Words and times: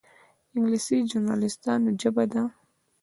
انګلیسي 0.55 0.97
د 1.03 1.07
ژورنالېستانو 1.09 1.89
ژبه 2.01 2.23
ده 2.31 2.41